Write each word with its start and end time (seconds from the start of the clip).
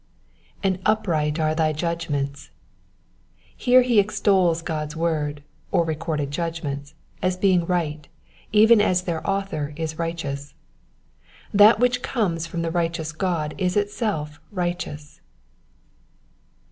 ^^And 0.63 0.81
upright 0.83 1.39
are 1.39 1.53
thy 1.53 1.73
judgments.'*'' 1.73 2.49
Here 3.55 3.83
he 3.83 3.99
extols 3.99 4.63
God's 4.63 4.95
word, 4.95 5.43
or 5.71 5.85
recorded 5.85 6.31
judgments, 6.31 6.95
as 7.21 7.37
being 7.37 7.67
right, 7.67 8.07
even 8.51 8.81
as 8.81 9.03
their 9.03 9.21
Author 9.29 9.73
is 9.75 9.99
righteous. 9.99 10.55
That 11.53 11.79
which 11.79 12.01
comes 12.01 12.47
from 12.47 12.63
the 12.63 12.71
Righteous 12.71 13.11
God 13.11 13.53
is 13.59 13.77
itself 13.77 14.39
righteous. 14.51 15.21